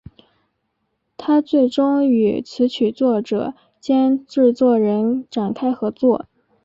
[1.15, 6.25] 她最终与词曲作者兼制作人展开合作。